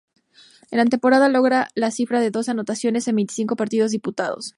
En 0.71 0.79
la 0.79 0.85
temporada 0.85 1.29
logró 1.29 1.57
la 1.75 1.91
cifra 1.91 2.19
de 2.21 2.31
once 2.33 2.49
anotaciones 2.49 3.07
en 3.07 3.17
veinticinco 3.17 3.55
partidos 3.55 3.91
disputados. 3.91 4.49